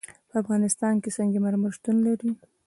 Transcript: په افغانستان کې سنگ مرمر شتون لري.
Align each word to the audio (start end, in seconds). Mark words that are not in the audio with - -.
په 0.29 0.35
افغانستان 0.41 0.93
کې 1.03 1.09
سنگ 1.17 1.33
مرمر 1.45 1.71
شتون 1.77 1.97
لري. 2.07 2.31